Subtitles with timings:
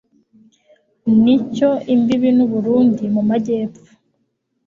[1.23, 3.89] nicyo imbibi n'u Burundi mu Majyepfo,